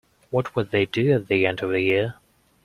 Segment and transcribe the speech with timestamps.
[0.31, 2.15] What would they do at the end of a year?